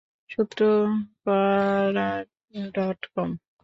সূত্র 0.29 0.59
Quora 1.23 2.09
dot 2.75 3.01
কম। 3.13 3.29